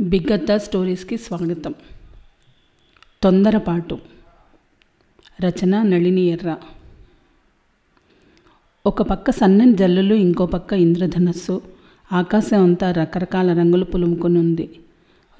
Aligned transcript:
బిగ్గత్త 0.00 0.56
స్టోరీస్కి 0.56 1.16
స్వాగతం. 1.16 1.74
తొందరపాటు. 3.22 3.98
రచన 5.40 5.82
నళిని 5.82 6.20
ఎర్ర. 6.20 6.56
ఒక 8.86 9.02
పక్క 9.02 9.30
సన్నని 9.30 9.72
జల్లులు 9.72 10.14
ఇంకో 10.14 10.46
పక్క 10.46 10.72
ఇంద్రధనస్సు. 10.72 11.62
ఆకాశం 12.12 12.62
అంతా 12.62 12.92
రకరకాల 12.92 13.52
రంగులు 13.52 13.84
పులుముకొని 13.84 14.38
ఉంది. 14.38 14.70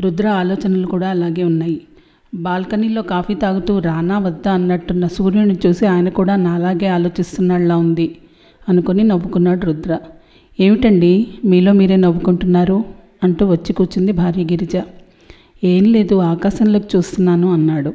రుద్ర 0.00 0.28
ఆలోచనలు 0.28 0.86
కూడా 0.86 1.10
అలాగే 1.10 1.44
ఉన్నాయి. 1.44 1.80
బాల్కనీలో 2.34 3.02
కాఫీ 3.02 3.34
తాగుతూ 3.34 3.78
రానా 3.78 4.18
వద్దా 4.18 4.52
అన్నట్టున్న 4.52 5.06
సూర్యుని 5.06 5.58
చూసి 5.66 5.86
ఆయన 5.86 6.08
కూడా 6.08 6.36
నాలాగే 6.36 6.86
ఆలోచిస్తున్నాడులా 6.86 7.76
ఉంది 7.76 8.18
అనుకుని 8.68 9.04
నవ్వుకున్నాడు 9.04 9.66
రుద్ర. 9.66 9.98
ఏమిటండి? 10.60 11.28
మీలో 11.44 11.72
మీరే 11.72 11.96
నవ్వుకుంటున్నారు? 11.96 12.97
అంటూ 13.22 13.46
వచ్చి 13.46 13.72
కూర్చుంది 13.72 14.12
భార్య 14.12 14.42
గిరిజ. 14.42 14.82
ఏం 15.64 15.84
లేదు 15.84 16.14
ఆకాశంలోకి 16.14 16.96
చూస్తున్నాను 16.96 17.52
అన్నాడు. 17.52 17.94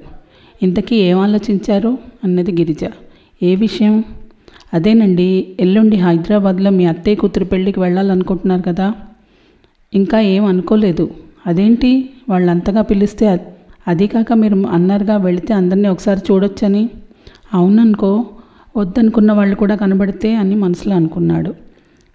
ఇంతకీ 0.63 0.95
ఏం 0.95 1.19
ఆలోచించారు? 1.19 1.97
అన్నది 2.23 2.51
గిరిజ. 2.51 2.89
ఏ 3.43 3.55
విషయం? 3.55 4.03
అదేనండి 4.73 5.47
ఎల్లుండి 5.59 5.97
హైదరాబాద్లో 5.97 6.71
మీ 6.71 6.85
అత్తయ్య 6.85 7.15
కూతురు 7.15 7.45
పెళ్ళికి 7.45 7.79
వెళ్ళాలనుకుంటున్నారు 7.79 8.61
కదా? 8.61 8.93
ఇంకా 9.93 10.19
ఏం 10.19 10.45
అనుకోలేదు. 10.45 11.11
అదేంటి? 11.47 12.09
వాళ్ళంతగా 12.29 12.81
పిలిస్తే 12.81 13.27
అ- 13.27 13.37
అది 13.87 14.07
కాక 14.07 14.33
మీరు 14.33 14.55
అన్నారుగా 14.55 15.17
వెళితే 15.17 15.53
అందరినీ 15.53 15.87
ఒకసారి 15.87 16.21
చూడొచ్చని? 16.31 16.89
అవుననుకో 17.53 18.25
వద్దనుకున్న 18.77 19.31
వాళ్ళు 19.31 19.55
కూడా 19.55 19.75
కనబడితే 19.75 20.35
అని 20.35 20.55
మనసులో 20.55 20.95
అనుకున్నాడు. 20.95 21.53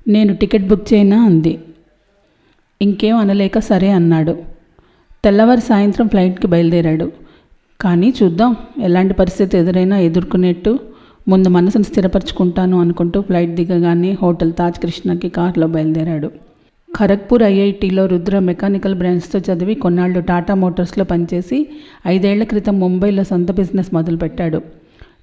నేను 0.09 0.35
టికెట్ 0.35 0.69
బుక్ 0.69 0.95
చేయనా? 0.95 1.23
అంది. 1.23 1.59
ఇంకేం 2.83 3.17
అనలేక 3.17 3.59
సరే 3.59 3.91
అన్నాడు. 3.91 4.37
తెల్లవారి 5.25 5.61
సాయంత్రం 5.61 6.09
ఫ్లైట్కి 6.09 6.47
బయలుదేరాడు. 6.47 7.13
కానీ 7.81 8.15
చూద్దాం 8.23 8.57
ఎలాంటి 8.83 9.15
పరిస్థితి 9.15 9.59
ఎదురైనా 9.59 9.99
ఎదుర్కొనేట్టు 9.99 10.79
ముందు 11.29 11.49
మనసును 11.49 11.83
స్థిరపరచుకుంటాను 11.83 12.81
అనుకుంటూ 12.81 13.21
ఫ్లైట్ 13.21 13.51
దిగగానే 13.51 14.19
హోటల్ 14.23 14.53
తాజ్ 14.53 14.79
కృష్ణకి 14.79 15.29
కారులో 15.29 15.67
బయలుదేరాడు. 15.67 16.31
ఖరగ్పూర్ 16.97 17.43
ఐఐటిలో 17.43 18.07
రుద్ర 18.07 18.39
మెకానికల్ 18.39 18.95
బ్రాంచ్తో 18.95 19.39
చదివి 19.39 19.75
కొన్నాళ్ళు 19.75 20.21
టాటా 20.21 20.55
మోటార్స్లో 20.55 21.05
పనిచేసి 21.05 21.69
ఐదేళ్ళ 22.07 22.45
క్రితం 22.45 22.81
ముంబైలో 22.81 23.25
సొంత 23.25 23.53
బిజినెస్ 23.53 23.95
మొదలుపెట్టాడు. 23.95 24.63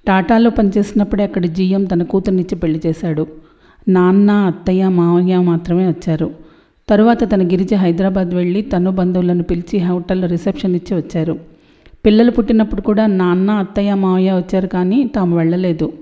టాటాలో 0.06 0.50
పనిచేసినప్పుడే 0.50 1.24
అక్కడ 1.24 1.46
జీఎం 1.46 1.84
తన 1.84 2.02
కూతుర్నిచ్చి 2.02 2.58
పెళ్ళి 2.58 2.80
చేశాడు. 2.86 3.26
నాన్న 3.88 4.30
అత్తయ్య 4.30 4.88
మావయ్య 4.88 5.38
మాత్రమే 5.38 5.88
వచ్చారు. 5.88 6.45
తరువాత 6.88 7.34
తన 7.34 7.48
గిరిజ 7.48 7.74
హైదరాబాద్ 7.74 8.34
వెళ్ళి 8.34 8.62
తను 8.62 8.90
బంధువులను 8.90 9.42
పిలిచి 9.42 9.78
హోటల్లో 9.78 10.28
రిసెప్షన్ 10.28 10.74
ఇచ్చి 10.74 10.96
వచ్చారు. 10.96 11.38
పిల్లలు 12.06 12.30
పుట్టినప్పుడు 12.30 12.80
కూడా 12.80 13.06
నాన్న 13.06 13.50
అత్తయ్య 13.50 13.94
మావయ్య 13.94 14.32
వచ్చారు 14.32 14.66
కానీ 14.66 15.10
తాము 15.14 15.36
వెళ్ళలేదు. 15.36 15.92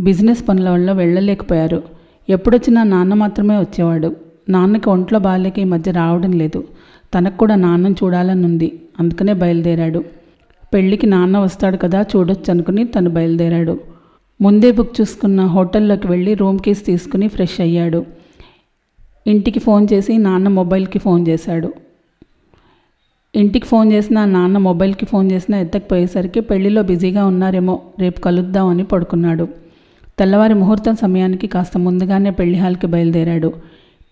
బిజినెస్ 0.00 0.48
పనుల 0.48 0.70
వల్ల 0.70 0.92
వెళ్ళలేకపోయారు. 0.92 1.82
ఎప్పుడొచ్చినా 2.28 2.82
నాన్న 2.82 3.14
మాత్రమే 3.14 3.58
వచ్చేవాడు. 3.58 4.16
నాన్నకి 4.48 4.88
ఒంట్లో 4.88 5.18
బాల్యకి 5.18 5.60
ఈ 5.60 5.64
మధ్య 5.64 5.90
రావడం 5.90 6.32
లేదు. 6.32 6.64
తనకు 7.14 7.36
కూడా 7.36 7.54
నాన్నని 7.54 7.94
చూడాలని 8.04 8.44
ఉంది. 8.44 8.80
అందుకనే 9.00 9.32
బయలుదేరాడు. 9.32 10.04
పెళ్ళికి 10.74 11.06
నాన్న 11.06 11.38
వస్తాడు 11.38 11.76
కదా 11.76 12.02
చూడొచ్చు 12.16 12.50
అనుకుని 12.50 12.84
తను 12.84 13.10
బయలుదేరాడు. 13.10 13.80
ముందే 14.40 14.72
బుక్ 14.72 15.00
చూసుకున్న 15.00 15.40
హోటల్లోకి 15.46 16.06
వెళ్ళి 16.06 16.34
రూమ్ 16.34 16.58
కీస్ 16.58 16.86
తీసుకుని 16.86 17.28
ఫ్రెష్ 17.28 17.60
అయ్యాడు. 17.60 18.21
ఇంటికి 19.26 19.60
ఫోన్ 19.60 19.86
చేసి 19.92 20.18
నాన్న 20.18 20.48
మొబైల్కి 20.48 20.98
ఫోన్ 20.98 21.28
చేశాడు. 21.28 21.72
ఇంటికి 23.34 23.66
ఫోన్ 23.66 23.92
చేసినా 23.92 24.24
నాన్న 24.24 24.58
మొబైల్కి 24.58 25.06
ఫోన్ 25.06 25.32
చేసినా 25.32 25.58
ఎత్తకపోయేసరికి 25.58 26.40
పెళ్ళిలో 26.40 26.82
బిజీగా 26.82 27.26
ఉన్నారేమో 27.26 27.80
రేపు 27.98 28.20
కలుద్దామని 28.20 28.84
పడుకున్నాడు. 28.84 29.48
తెల్లవారి 30.18 30.54
ముహూర్తం 30.54 30.96
సమయానికి 30.96 31.46
కాస్త 31.46 31.78
ముందుగానే 31.78 32.30
పెళ్ళి 32.30 32.58
హాల్కి 32.58 32.86
బయలుదేరాడు. 32.86 33.52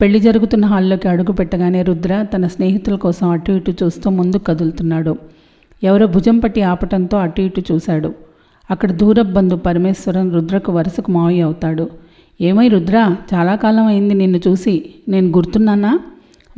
పెళ్ళి 0.01 0.21
జరుగుతున్న 0.21 0.65
హాల్లోకి 0.65 1.09
అడుగు 1.09 1.33
పెట్టగానే 1.33 1.83
రుద్ర 1.83 2.27
తన 2.35 2.47
స్నేహితుల 2.47 2.95
కోసం 2.95 3.29
అటు 3.29 3.53
ఇటు 3.53 3.71
చూస్తూ 3.83 4.11
ముందు 4.11 4.37
కదులుతున్నాడు. 4.37 5.19
ఎవరో 5.83 6.07
భుజం 6.07 6.39
పట్టి 6.39 6.63
ఆపటంతో 6.63 7.19
అటు 7.19 7.43
ఇటు 7.43 7.63
చూశాడు. 7.73 8.15
అక్కడ 8.71 8.93
దూరపు 8.93 9.29
బంధు 9.29 9.55
పరమేశ్వరం 9.55 10.33
రుద్రకు 10.35 10.73
వరుసకు 10.73 11.11
మావయ్య 11.11 11.43
అవుతాడు. 11.43 11.91
ఏమై 12.41 12.69
రుద్ర 12.69 13.17
చాలా 13.35 13.55
కాలం 13.55 13.87
అయింది 13.87 14.15
నిన్ను 14.15 14.41
చూసి. 14.49 14.91
నేను 15.09 15.27
గుర్తున్నానా? 15.29 16.01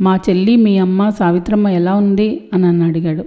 మా 0.01 0.19
చెల్లి 0.29 0.55
మీ 0.55 0.77
అమ్మ 0.77 1.09
సావిత్రమ్మ 1.09 1.67
ఎలా 1.67 1.95
ఉంది? 1.95 2.49
అని 2.53 2.63
నన్ను 2.63 2.85
అడిగాడు. 2.85 3.23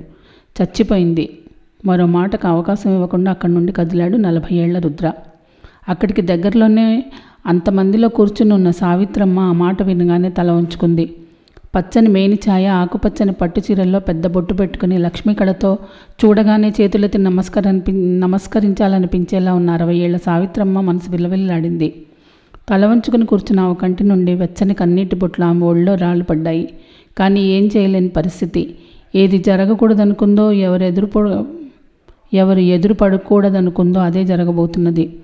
చచ్చిపోయింది. 0.63 1.39
మరో 1.85 2.07
మాటకు 2.07 2.49
అవకాశం 2.49 2.95
ఇవ్వకుండా 2.95 3.31
అక్కడి 3.31 3.55
నుండి 3.55 3.73
కదిలాడు 3.73 4.17
నలభై 4.17 4.57
ఏళ్ళ 4.57 4.79
రుద్ర. 4.79 5.13
అక్కడికి 5.89 6.23
దగ్గరలోనే 6.23 7.05
అంతమందిలో 7.47 8.09
కూర్చుని 8.09 8.55
ఉన్న 8.55 8.71
సావిత్రమ్మ 8.71 9.41
ఆ 9.41 9.53
మాట 9.53 9.83
వినగానే 9.83 10.31
తల 10.31 10.51
ఉంచుకుంది 10.51 11.15
పచ్చని 11.77 12.09
మేని 12.09 12.35
ఛాయ 12.35 12.67
ఆకుపచ్చని 12.67 13.33
పట్టు 13.33 13.61
చీరల్లో 13.61 14.01
పెద్ద 14.01 14.27
బొట్టు 14.27 14.55
పెట్టుకుని 14.55 14.99
లక్ష్మీ 14.99 15.35
కళతో 15.35 15.79
చూడగానే 16.25 16.73
చేతులెత్తి 16.81 17.19
నమస్కరనిపి 17.19 17.93
నమస్కరించాలనిపించేలా 17.93 19.55
ఉన్న 19.55 19.71
అరవై 19.71 19.97
ఏళ్ళ 19.97 20.17
సావిత్రమ్మ 20.17 20.81
మనసు 20.81 21.11
విలవిల్లాడింది. 21.11 21.95
తల 22.69 22.87
వంచుకుని 22.87 23.27
కూర్చున్న 23.27 23.61
ఆమె 23.61 23.75
కంటి 23.75 24.05
నుండి 24.05 24.35
వెచ్చని 24.35 24.75
కన్నీటి 24.75 25.17
బొట్లు 25.17 25.45
ఆమె 25.45 25.65
ఒళ్ళో 25.67 25.95
రాళ్ళు 25.95 26.25
పడ్డాయి. 26.25 26.69
కానీ 27.19 27.41
ఏం 27.41 27.71
చేయలేని 27.77 28.09
పరిస్థితి. 28.09 28.75
ఏది 29.15 29.39
జరగకూడదనుకుందో 29.39 30.53
ఎవరు 30.53 30.85
ఎదురు 30.85 31.47
ఎవరు 32.35 32.59
ఎదురు 32.59 32.95
పడకూడదనుకుందో 32.95 34.01
అదే 34.01 34.25
జరగబోతున్నది. 34.25 35.17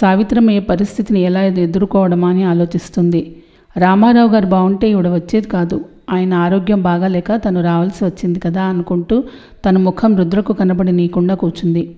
సావిత్రమ్మ 0.00 0.50
ఏ 0.50 0.58
పరిస్థితిని 0.58 1.20
ఎలా 1.20 1.42
ఎదుర్కోవడమా 1.42 2.28
అని 2.28 2.42
ఆలోచిస్తుంది. 2.42 3.36
రామారావు 3.76 4.28
గారు 4.28 4.46
బాగుంటే 4.46 4.90
ఈవిడ 4.90 5.08
వచ్చేది 5.08 5.48
కాదు. 5.48 5.84
ఆయన 6.10 6.34
ఆరోగ్యం 6.34 6.82
బాగాలేక 6.82 7.36
తను 7.36 7.62
రావాల్సి 7.62 8.04
వచ్చింది 8.04 8.40
కదా 8.40 8.62
అనుకుంటూ 8.62 9.24
తన 9.68 9.78
ముఖం 9.78 10.16
రుద్రకు 10.16 10.52
కనబడి 10.52 10.92
నీకుండా 10.92 11.34
కూర్చుంది. 11.34 11.96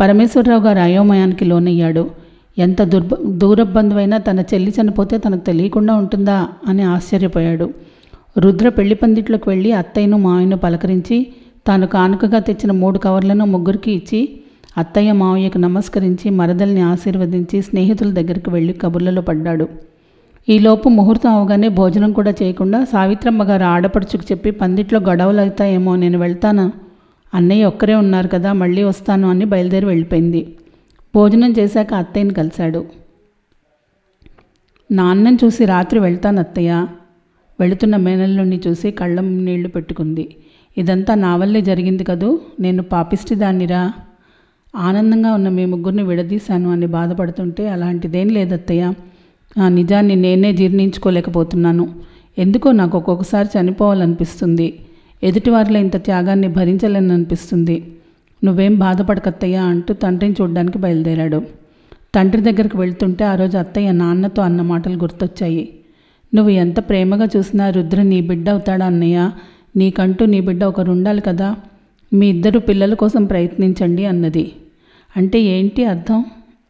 పరమేశ్వరరావు 0.00 0.62
గారు 0.62 0.78
అయోమయానికి 0.78 1.44
లోనయ్యాడు. 1.44 2.27
ఎంత 2.58 2.82
దుర్బ 2.82 3.14
దూరబంధువైనా 3.26 4.18
తన 4.18 4.40
చెల్లి 4.40 4.74
చనిపోతే 4.80 5.18
తనకు 5.18 5.40
తెలియకుండా 5.40 5.94
ఉంటుందా 5.94 6.48
అని 6.66 6.82
ఆశ్చర్యపోయాడు. 6.82 7.70
రుద్ర 8.38 8.68
పెళ్ళి 8.68 8.94
పందిట్లోకి 8.94 9.48
వెళ్ళి 9.48 9.72
అత్తయ్యను 9.72 10.18
మావయ్యను 10.18 10.56
పలకరించి 10.56 11.26
తాను 11.66 11.86
కానుకగా 11.86 12.38
తెచ్చిన 12.38 12.72
మూడు 12.72 12.98
కవర్లను 12.98 13.44
ముగ్గురికి 13.44 13.92
ఇచ్చి 13.92 14.28
అత్తయ్య 14.78 15.12
మావయ్యకు 15.12 15.58
నమస్కరించి 15.58 16.30
మరదల్ని 16.30 16.80
ఆశీర్వదించి 16.80 17.62
స్నేహితుల 17.62 18.10
దగ్గరికి 18.10 18.50
వెళ్ళి 18.50 18.72
కబుర్లలో 18.72 19.22
పడ్డాడు. 19.22 19.68
ఈలోపు 20.48 20.88
ముహూర్తం 20.88 21.30
అవగానే 21.30 21.68
భోజనం 21.68 22.12
కూడా 22.12 22.30
చేయకుండా 22.42 22.84
సావిత్రమ్మ 22.84 23.42
గారు 23.44 23.64
ఆడపడుచుకు 23.64 24.24
చెప్పి 24.32 24.50
పందిట్లో 24.50 25.00
గొడవలు 25.00 25.40
అవుతాయేమో 25.40 25.96
నేను 25.96 26.18
వెళ్తాను? 26.18 26.72
అన్నయ్య 27.34 27.64
ఒక్కరే 27.64 27.94
ఉన్నారు 27.94 28.28
కదా 28.28 28.52
మళ్ళీ 28.52 28.82
వస్తాను 28.82 29.30
అని 29.30 29.44
బయలుదేరి 29.44 29.86
వెళ్ళిపోయింది. 29.86 30.48
భోజనం 31.14 31.54
చేశాక 31.58 31.94
అత్తయ్యని 31.94 32.34
కలిశాడు. 32.34 32.86
నాన్నని 34.92 35.38
చూసి 35.44 35.64
రాత్రి 35.64 36.00
వెళ్తాను 36.00 36.38
అత్తయ్య. 36.38 36.86
వెళుతున్న 37.60 37.96
మేనల్లుని 37.96 38.60
చూసి 38.66 38.90
కళ్ళం 38.90 39.44
నీళ్ళు 39.44 39.68
పెట్టుకుంది. 39.68 40.36
ఇదంతా 40.78 41.14
నా 41.14 41.36
వల్లే 41.36 41.60
జరిగింది 41.60 42.04
కదూ? 42.04 42.40
నేను 42.60 42.82
పాపిష్టి 42.82 43.34
దాన్నిరా 43.34 43.92
ఆనందంగా 44.76 45.32
ఉన్న 45.32 45.48
మీ 45.48 45.64
ముగ్గురిని 45.64 46.02
విడదీశాను 46.02 46.72
అని 46.72 46.86
బాధపడుతుంటే 46.86 47.68
అలాంటిదేం 47.68 48.28
లేదత్తయ్య. 48.28 48.92
ఆ 49.60 49.68
నిజాన్ని 49.68 50.16
నేనే 50.16 50.52
జీర్ణించుకోలేకపోతున్నాను. 50.52 51.94
ఎందుకో 52.38 52.72
నాకు 52.72 52.98
ఒక్కొక్కసారి 52.98 53.48
చనిపోవాలనిపిస్తుంది. 53.60 54.78
ఎదుటివారిలో 55.22 55.78
ఇంత 55.78 56.04
త్యాగాన్ని 56.04 56.48
భరించలేననిపిస్తుంది. 56.48 57.72
అనిపిస్తుంది 57.72 57.97
నువ్వేం 58.44 58.78
బాధపడకత్తయ్యా 58.78 59.64
అంటూ 59.64 59.94
తండ్రిని 59.94 60.34
చూడ్డానికి 60.40 60.78
బయలుదేరాడు. 60.78 61.42
తండ్రి 62.14 62.42
దగ్గరికి 62.42 62.76
వెళ్తుంటే 62.76 63.24
ఆ 63.24 63.34
రోజు 63.34 63.58
అత్తయ్య 63.58 63.92
నాన్నతో 63.92 64.42
అన్న 64.42 64.62
మాటలు 64.62 64.94
గుర్తొచ్చాయి. 64.94 65.68
నువ్వు 66.34 66.50
ఎంత 66.50 66.88
ప్రేమగా 66.88 67.28
చూసినా 67.36 67.70
రుద్ర 67.70 68.02
నీ 68.02 68.20
బిడ్డ 68.20 68.48
అవుతాడా 68.48 68.86
అన్నయ్య? 68.86 69.30
నీకంటూ 69.76 70.26
నీ 70.26 70.40
బిడ్డ 70.40 70.64
ఒకరు 70.64 70.90
ఉండాలి 70.90 71.20
కదా. 71.20 71.56
మీ 72.12 72.28
ఇద్దరు 72.28 72.58
పిల్లల 72.58 72.94
కోసం 72.94 73.24
ప్రయత్నించండి 73.24 74.06
అన్నది. 74.06 74.52
అంటే 75.16 75.40
ఏంటి 75.40 75.84
అర్థం? 75.84 76.24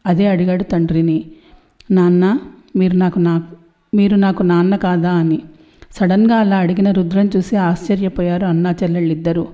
అదే 0.05 0.27
అడిగాడు 0.27 0.63
తండ్రిని. 0.63 1.25
నాన్న 1.91 2.39
మీరు 2.75 2.95
నాకు 2.95 3.19
నా 3.19 3.43
మీరు 3.95 4.15
నాకు 4.15 4.43
నాన్న 4.43 4.75
కాదా? 4.75 5.11
అని. 5.11 5.39
సడన్గా 5.91 6.35
అలా 6.35 6.57
అడిగిన 6.57 6.91
రుద్రం 6.91 7.29
చూసి 7.37 7.55
ఆశ్చర్యపోయారు 7.55 8.45
అన్నా 8.45 8.75
చెల్లెళ్ళిద్దరూ. 8.83 9.47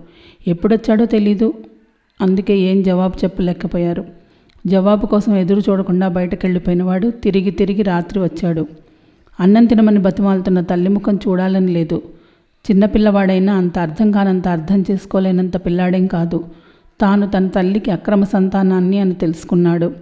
ఎప్పుడొచ్చాడో 0.47 1.05
తెలీదు. 1.05 1.53
అందుకే 2.21 2.57
ఏం 2.57 2.83
జవాబు 2.83 3.13
చెప్పలేకపోయారు. 3.23 4.05
జవాబు 4.67 5.05
కోసం 5.05 5.35
ఎదురు 5.35 5.59
చూడకుండా 5.59 6.07
బయటకెళ్ళిపోయినవాడు 6.07 7.09
తిరిగి 7.09 7.51
తిరిగి 7.51 7.81
రాత్రి 7.81 8.19
వచ్చాడు. 8.19 8.67
అన్నం 9.39 9.65
తినమని 9.65 9.99
బతిమాలుతున్న 9.99 10.61
తల్లి 10.61 10.89
ముఖం 10.89 11.19
చూడాలని 11.27 11.71
లేదు. 11.71 12.01
చిన్నపిల్లవాడైనా 12.71 13.53
అంత 13.53 13.79
అర్థం 13.79 14.11
కానంత 14.11 14.47
అర్థం 14.47 14.85
చేసుకోలేనంత 14.91 15.65
పిల్లాడేం 15.65 16.07
కాదు. 16.07 16.43
తాను 17.01 17.27
తన 17.27 17.47
తల్లికి 17.47 17.91
అక్రమ 17.91 18.23
సంతానాన్ని 18.23 18.99
అని 18.99 19.13
తెలుసుకున్నాడు. 19.13 19.93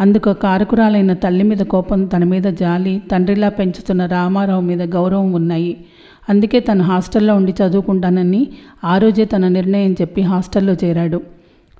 అందుకు 0.00 0.32
కారకురాలైన 0.32 1.12
తల్లి 1.12 1.44
మీద 1.44 1.58
కోపం 1.58 2.04
తన 2.04 2.24
మీద 2.24 2.42
జాలి 2.42 3.02
తండ్రిలా 3.12 3.48
పెంచుతున్న 3.48 4.06
రామారావు 4.06 4.60
మీద 4.60 4.82
గౌరవం 4.82 5.32
ఉన్నాయి. 5.32 5.84
అందుకే 6.28 6.60
తను 6.60 6.84
హాస్టల్లో 6.84 7.34
ఉండి 7.34 7.52
చదువుకుంటానని 7.52 8.48
ఆ 8.84 8.98
రోజే 8.98 9.24
తన 9.24 9.48
నిర్ణయం 9.48 9.92
చెప్పి 9.92 10.22
హాస్టల్లో 10.22 10.72
చేరాడు. 10.72 11.33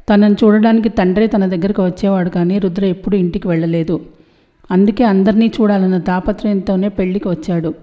తనను 0.08 0.36
చూడడానికి 0.44 0.88
తండ్రే 0.88 1.26
తన 1.26 1.46
దగ్గరకు 1.46 1.84
వచ్చేవాడు 1.84 2.30
కానీ 2.30 2.58
రుద్ర 2.58 2.84
ఎప్పుడూ 2.84 3.16
ఇంటికి 3.16 3.48
వెళ్ళలేదు. 3.48 4.00
అందుకే 4.70 5.04
అందరినీ 5.04 5.46
చూడాలన్న 5.46 5.98
తాపత్రయంతోనే 5.98 6.88
పెళ్ళికి 6.88 7.28
వచ్చాడు. 7.28 7.74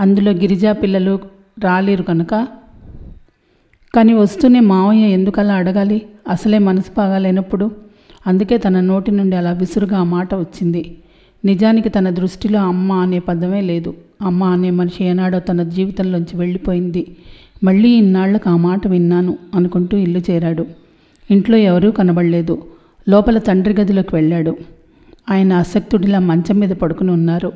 అందులో 0.00 0.32
గిరిజా 0.32 0.72
పిల్లలు 0.72 1.18
రాలేరు 1.58 2.02
కనుక? 2.02 2.48
కానీ 3.94 4.12
వస్తూనే 4.12 4.60
మావయ్య 4.60 5.06
ఎందుకలా 5.06 5.54
అడగాలి? 5.54 6.02
అసలే 6.28 6.58
మనసు 6.58 6.90
బాగాలేనప్పుడు 6.96 7.70
అందుకే 8.26 8.58
తన 8.58 8.80
నోటి 8.80 9.10
నుండి 9.10 9.36
అలా 9.36 9.52
విసురుగా 9.52 9.98
ఆ 9.98 10.04
మాట 10.04 10.34
వచ్చింది. 10.34 10.98
నిజానికి 11.44 11.88
తన 11.88 12.10
దృష్టిలో 12.10 12.60
అమ్మ 12.60 12.92
అనే 12.92 13.18
పదమే 13.18 13.60
లేదు. 13.60 13.94
అమ్మ 14.22 14.44
అనే 14.44 14.70
మనిషి 14.70 15.04
ఏనాడో 15.04 15.38
తన 15.38 15.62
జీవితంలోంచి 15.62 16.36
వెళ్ళిపోయింది. 16.36 17.16
మళ్ళీ 17.64 17.88
ఇన్నాళ్ళకు 17.88 18.50
ఆ 18.50 18.56
మాట 18.56 18.88
విన్నాను 18.88 19.38
అనుకుంటూ 19.54 19.96
ఇల్లు 19.96 20.20
చేరాడు. 20.30 20.66
ఇంట్లో 21.30 21.56
ఎవరూ 21.56 21.90
కనబడలేదు. 21.90 22.62
లోపల 23.08 23.38
తండ్రి 23.38 23.74
గదిలోకి 23.80 24.14
వెళ్ళాడు. 24.14 24.56
ఆయన 25.30 25.52
అసక్తుడిలా 25.52 26.18
మంచం 26.18 26.58
మీద 26.58 26.70
పడుకుని 26.70 27.10
ఉన్నారు. 27.10 27.52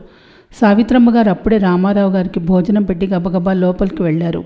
సావిత్రమ్మ 0.61 1.17
గారు 1.17 1.31
అప్పుడే 1.31 1.57
రామారావు 1.57 2.13
గారికి 2.13 2.41
భోజనం 2.41 2.83
పెట్టి 2.83 3.07
గబగబా 3.07 3.53
లోపలికి 3.53 4.03
వెళ్ళారు. 4.03 4.45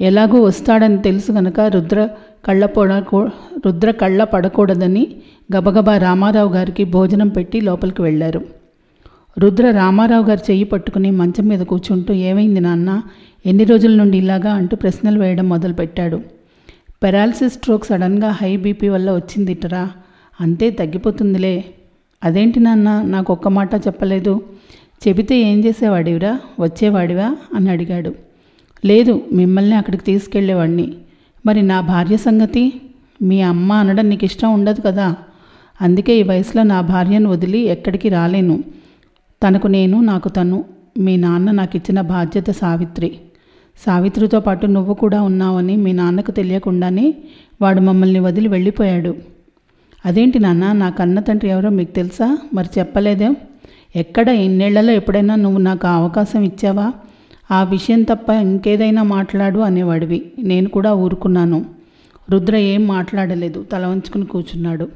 ఎలాగూ 0.00 0.42
వస్తాడని 0.42 0.98
తెలుసు 0.98 1.32
గనక 1.32 1.60
రుద్ర 1.60 2.08
కళ్ళ 2.44 2.66
పడకూ 2.66 3.22
రుద్ర 3.66 3.90
కళ్ళ 3.90 4.24
పడకూడదని 4.24 5.16
గబగబా 5.56 5.98
రామారావు 5.98 6.52
గారికి 6.52 6.84
భోజనం 6.84 7.28
పెట్టి 7.28 7.60
లోపలికి 7.60 8.02
వెళ్ళారు. 8.02 8.44
రుద్ర 9.38 9.70
రామారావు 9.70 10.24
గారు 10.24 10.50
చెయ్యి 10.50 10.64
పట్టుకుని 10.64 11.10
మంచం 11.10 11.48
మీద 11.48 11.60
కూర్చుంటూ 11.60 12.14
ఏమైంది 12.14 12.60
నాన్న? 12.60 13.02
ఎన్ని 13.46 13.64
రోజుల 13.64 13.94
నుండి 13.94 14.18
ఇలాగా? 14.18 14.52
అంటూ 14.52 14.76
ప్రశ్నలు 14.76 15.20
వేయడం 15.20 15.48
మొదలుపెట్టాడు. 15.48 16.20
పెరాలసిస్ 17.02 17.54
స్ట్రోక్ 17.54 17.84
సడన్గా 17.84 18.30
హై 18.30 18.56
బీపీ 18.56 18.88
వల్ల 18.88 19.10
వచ్చిందిటరా? 19.10 19.90
అంతే 20.40 20.70
తగ్గిపోతుందిలే. 20.70 21.64
అదేంటి 22.24 22.60
నాన్న? 22.60 23.02
నాకు 23.02 23.32
ఒక్క 23.32 23.48
మాట 23.48 23.74
చెప్పలేదు. 23.74 24.42
చెబితే 25.08 25.40
ఏం 25.40 25.64
చేసేవాడివిరా? 25.64 26.38
వచ్చేవాడివా? 26.60 27.36
అని 27.54 27.70
అడిగాడు. 27.70 28.14
లేదు 28.84 29.22
మిమ్మల్ని 29.32 29.76
అక్కడికి 29.76 30.04
తీసుకెళ్ళేవాడిని 30.04 30.94
మరి 31.46 31.62
నా 31.62 31.80
భార్య 31.80 32.16
సంగతి? 32.16 32.80
మీ 33.22 33.40
అమ్మ 33.40 33.72
అనడం 33.72 34.08
నీకు 34.08 34.24
ఇష్టం 34.24 34.54
ఉండదు 34.54 34.80
కదా. 34.80 35.16
అందుకే 35.82 36.18
ఈ 36.18 36.22
వయసులో 36.22 36.62
నా 36.62 36.80
భార్యను 36.80 37.30
వదిలి 37.30 37.58
ఎక్కడికి 37.58 38.08
రాలేను. 38.08 38.64
తనకు 39.46 39.66
నేను 39.66 40.00
నాకు 40.00 40.28
తను 40.28 40.64
మీ 40.98 41.16
నాన్న 41.16 41.50
నాకు 41.50 41.76
ఇచ్చిన 41.76 42.00
బాధ్యత 42.00 42.50
సావిత్రి. 42.50 43.18
సావిత్రితో 43.78 44.40
పాటు 44.40 44.66
నువ్వు 44.66 44.94
కూడా 44.94 45.22
ఉన్నావని 45.22 45.76
మీ 45.76 45.92
నాన్నకు 45.92 46.30
తెలియకుండానే 46.30 47.14
వాడు 47.62 47.80
మమ్మల్ని 47.80 48.20
వదిలి 48.20 48.48
వెళ్ళిపోయాడు. 48.48 49.16
అదేంటి 50.06 50.38
నాన్న 50.38 50.72
నా 50.72 50.90
కన్న 50.90 51.20
తండ్రి 51.20 51.50
ఎవరో 51.50 51.70
మీకు 51.70 51.92
తెలుసా? 51.92 52.38
మరి 52.54 52.68
చెప్పలేదే? 52.78 53.30
ఎక్కడ 53.96 54.28
ఎన్నేళ్ళలో 54.28 54.92
ఎప్పుడైనా 54.92 55.34
నువ్వు 55.34 55.58
నాకు 55.58 55.86
ఆ 55.86 55.90
అవకాశం 55.90 56.42
ఇచ్చావా? 56.42 56.92
ఆ 57.50 57.62
విషయం 57.62 58.02
తప్ప 58.02 58.30
ఇంకేదైనా 58.30 59.02
మాట్లాడు 59.02 59.58
అనేవాడివి. 59.58 60.32
నేను 60.38 60.68
కూడా 60.68 60.94
ఊరుకున్నాను. 60.94 61.66
రుద్ర 62.30 62.56
ఏం 62.56 62.86
మాట్లాడలేదు. 62.86 63.66
తల 63.72 63.86
వంచుకుని 63.86 64.26
కూర్చున్నాడు. 64.26 64.88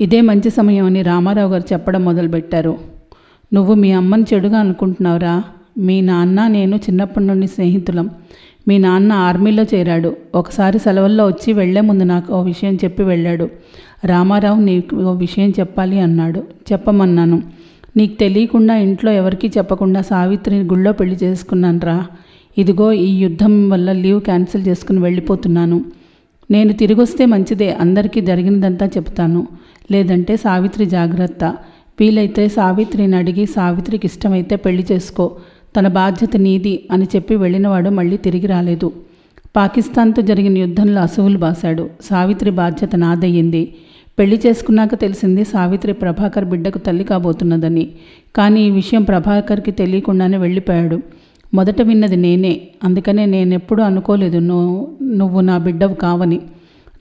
ఇదే 0.00 0.20
మంచి 0.20 0.50
సమయం 0.50 0.86
అని 0.86 1.02
రామారావు 1.02 1.50
గారు 1.50 1.72
చెప్పడం 1.72 2.04
మొదలుపెట్టారు. 2.04 2.78
నువ్వు 3.54 3.74
మీ 3.74 3.92
అమ్మని 3.92 4.24
చెడుగా 4.34 4.58
అనుకుంటున్నావురా? 4.58 5.42
మీ 5.78 6.00
నాన్న 6.00 6.46
నేను 6.46 6.76
చిన్నప్పటి 6.76 7.26
నుండి 7.26 7.46
స్నేహితులం. 7.46 8.10
మీ 8.68 8.78
నాన్న 8.78 9.12
ఆర్మీలో 9.12 9.62
చేరాడు. 9.62 10.16
ఒకసారి 10.34 10.78
సెలవుల్లో 10.78 11.26
వచ్చి 11.26 11.52
వెళ్ళే 11.52 11.80
ముందు 11.80 12.04
నాకు 12.04 12.34
ఓ 12.34 12.42
విషయం 12.42 12.74
చెప్పి 12.74 13.02
వెళ్ళాడు. 13.02 13.48
రామారావు 14.04 14.60
నీకు 14.60 14.96
ఓ 14.96 15.12
విషయం 15.12 15.50
చెప్పాలి 15.50 16.00
అన్నాడు. 16.00 16.44
చెప్పమన్నాను. 16.72 17.42
నీకు 17.96 18.14
తెలియకుండా 18.14 18.76
ఇంట్లో 18.76 19.12
ఎవరికీ 19.12 19.48
చెప్పకుండా 19.48 20.02
సావిత్రిని 20.02 20.64
గుళ్ళో 20.64 20.92
పెళ్ళి 20.92 21.16
చేసుకున్నాను 21.22 21.80
రా. 21.80 22.06
ఇదిగో 22.58 22.92
ఈ 22.92 23.18
యుద్ధం 23.18 23.68
వల్ల 23.68 23.92
లీవ్ 23.92 24.20
క్యాన్సిల్ 24.20 24.66
చేసుకుని 24.68 24.98
వెళ్ళిపోతున్నాను. 24.98 25.84
నేను 26.50 26.72
తిరిగొస్తే 26.72 27.26
మంచిదే. 27.26 27.72
అందరికీ 27.72 28.20
జరిగినదంతా 28.20 28.86
చెప్తాను. 28.86 29.46
లేదంటే 29.90 30.36
సావిత్రి 30.36 30.86
జాగ్రత్త. 30.86 31.44
వీలైతే 32.00 32.48
సావిత్రిని 32.48 33.16
అడిగి 33.16 33.46
సావిత్రికి 33.46 34.06
ఇష్టమైతే 34.06 34.56
పెళ్ళి 34.56 34.86
చేసుకో. 34.92 35.32
తన 35.78 35.88
బాధ్యత 35.88 36.36
నీది 36.36 36.84
అని 36.90 37.04
చెప్పి 37.04 37.36
వెళ్ళినవాడు 37.36 37.90
మళ్ళీ 37.90 38.16
తిరిగి 38.16 38.46
రాలేదు. 38.46 38.92
పాకిస్తాన్తో 39.56 40.22
జరిగిన 40.22 40.58
యుద్ధంలో 40.58 41.00
అసువులు 41.00 41.38
బాశాడు. 41.38 41.90
సావిత్రి 42.02 42.50
బాధ్యత 42.50 42.96
నాదయ్యింది. 42.96 43.74
పెళ్ళి 44.18 44.40
చేసుకున్నాక 44.46 44.94
తెలిసింది 44.94 45.44
సావిత్రి 45.44 45.92
ప్రభాకర్ 45.92 46.44
బిడ్డకు 46.44 46.78
తల్లి 46.78 47.04
కాబోతున్నదని. 47.04 47.88
కానీ 48.36 48.66
ఈ 48.66 48.70
విషయం 48.70 49.02
ప్రభాకర్కి 49.02 49.70
తెలియకుండానే 49.70 50.36
వెళ్ళిపోయాడు. 50.36 51.00
మొదట 51.54 51.82
విన్నది 51.82 52.16
నేనే. 52.16 52.60
అందుకనే 52.84 53.26
నేనెప్పుడూ 53.26 53.82
అనుకోలేదు 53.82 54.38
నువ్వు 54.38 54.88
నువ్వు 55.02 55.40
నా 55.40 55.58
బిడ్డవు 55.58 55.94
కావని. 55.94 56.40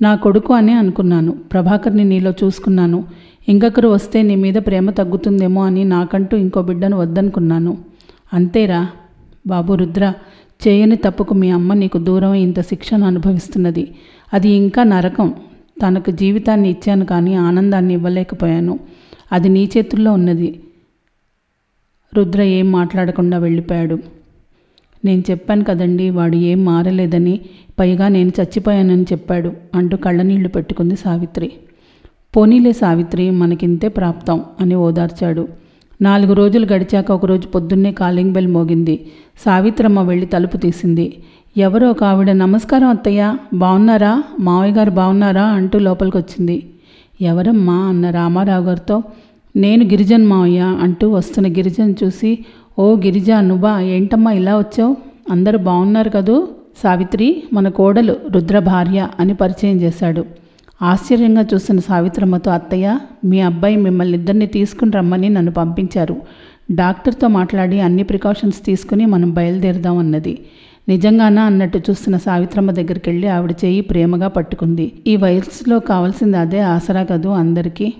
నా 0.01 0.15
కొడుకు 0.15 0.53
అనే 0.53 0.73
అనుకున్నాను. 0.73 1.31
ప్రభాకర్ని 1.31 2.03
నీలో 2.03 2.33
చూసుకున్నాను. 2.43 3.03
ఇంకొకరు 3.49 3.87
వస్తే 3.87 4.23
నీ 4.23 4.35
మీద 4.35 4.53
ప్రేమ 4.53 4.91
తగ్గుతుందేమో 4.91 5.65
అని 5.65 5.83
నాకంటూ 5.83 6.37
ఇంకో 6.37 6.61
బిడ్డను 6.61 6.97
వద్దనుకున్నాను. 6.97 7.77
అంతేరా 8.33 8.87
బాబు 9.47 9.73
రుద్ర 9.73 10.13
చేయని 10.67 10.95
తప్పుకు 10.95 11.33
మీ 11.33 11.49
అమ్మ 11.49 11.73
నీకు 11.73 11.97
దూరం 11.97 12.33
ఇంత 12.33 12.59
శిక్షను 12.59 13.05
అనుభవిస్తున్నది. 13.05 13.95
అది 14.33 14.49
ఇంకా 14.49 14.83
నరకం. 14.83 15.33
తనకు 15.87 16.11
జీవితాన్ని 16.11 16.69
ఇచ్చాను 16.69 17.05
కానీ 17.05 17.35
ఆనందాన్ని 17.35 17.93
ఇవ్వలేకపోయాను. 17.93 18.79
అది 19.31 19.49
నీ 19.49 19.69
చేతుల్లో 19.77 20.13
ఉన్నది. 20.13 20.59
రుద్ర 22.15 22.41
ఏం 22.41 22.71
మాట్లాడకుండా 22.71 23.37
వెళ్ళిపోయాడు. 23.37 23.99
నేను 25.05 25.23
చెప్పాను 25.31 25.63
కదండి 25.63 26.09
వాడు 26.09 26.35
ఏం 26.35 26.65
మారలేదని. 26.65 27.41
పైగా 27.79 28.07
నేను 28.07 28.31
చచ్చిపోయానని 28.41 29.03
చెప్పాడు 29.03 29.53
అంటూ 29.75 29.97
కళ్ళనీళ్ళు 29.97 30.49
పెట్టుకుంది 30.49 30.95
సావిత్రి. 30.95 31.51
పోనీలే 32.37 32.71
సావిత్రి 32.71 33.31
మనకింతే 33.31 33.87
ప్రాప్తం 33.87 34.45
అని 34.59 34.75
ఓదార్చాడు. 34.75 35.47
నాలుగు 36.01 36.33
రోజులు 36.33 36.65
గడిచాక 36.73 37.11
ఒకరోజు 37.11 37.47
పొద్దున్నే 37.47 37.91
కాలింగ్ 37.91 38.33
బెల్ 38.33 38.47
మోగింది. 38.47 39.05
సావిత్రమ్మ 39.45 40.01
వెళ్ళి 40.01 40.25
తలుపు 40.25 40.57
తీసింది. 40.57 41.05
ఎవరో 41.57 41.91
ఒక 41.91 42.03
ఆవిడ 42.03 42.31
నమస్కారం 42.31 42.87
అత్తయ్య 42.87 43.37
బాగున్నారా 43.53 44.23
మావయ్య 44.39 44.73
గారు 44.73 44.91
బాగున్నారా 44.91 45.43
అంటూ 45.43 45.79
లోపలికి 45.79 46.17
వచ్చింది 46.17 46.57
ఎవరమ్మా? 47.21 47.73
అన్న 47.73 48.09
రామారావు 48.09 48.63
గారితో 48.65 49.03
నేను 49.55 49.83
గిరిజన్ 49.83 50.27
మావయ్య 50.27 50.59
అంటూ 50.59 51.09
వస్తున్న 51.09 51.47
గిరిజన్ 51.47 51.93
చూసి 52.03 52.31
ఓ 52.79 52.95
గిరిజ 52.95 53.31
నువ్వా? 53.31 53.79
ఏంటమ్మా 53.79 54.31
ఇలా 54.31 54.57
వచ్చావు? 54.57 54.97
అందరూ 55.31 55.57
బాగున్నారు 55.57 56.09
కదూ? 56.09 56.47
సావిత్రి 56.83 57.43
మన 57.53 57.67
కోడలు 57.69 58.15
రుద్ర 58.31 58.59
భార్య 58.59 59.07
అని 59.19 59.33
పరిచయం 59.33 59.77
చేశాడు. 59.81 60.23
ఆశ్చర్యంగా 60.81 61.45
చూసిన 61.53 61.79
సావిత్రమ్మతో 61.79 62.51
అత్తయ్య 62.51 62.99
మీ 63.25 63.39
అబ్బాయి 63.39 63.75
మిమ్మల్ని 63.75 64.17
ఇద్దరిని 64.17 64.45
తీసుకుని 64.45 64.91
రమ్మని 64.91 65.29
నన్ను 65.29 65.51
పంపించారు. 65.51 66.15
డాక్టర్తో 66.71 67.27
మాట్లాడి 67.27 67.79
అన్ని 67.79 68.03
ప్రికాషన్స్ 68.03 68.65
తీసుకుని 68.65 69.05
మనం 69.05 69.33
బయలుదేరుదాం 69.33 69.97
అన్నది. 69.97 70.39
నిజంగానా? 70.89 71.43
అన్నట్టు 71.43 71.79
చూస్తున్న 71.89 72.17
సావిత్రమ్మ 72.17 72.71
దగ్గరికి 72.71 73.09
వెళ్ళి 73.09 73.27
ఆవిడ 73.27 73.51
చేయి 73.51 73.81
ప్రేమగా 73.81 74.27
పట్టుకుంది. 74.27 74.91
ఈ 75.07 75.15
వయసులో 75.15 75.79
కావాల్సింది 75.79 76.37
అదే 76.37 76.59
ఆసరా 76.59 77.03
కదూ 77.03 77.29
అందరికీ? 77.29 77.93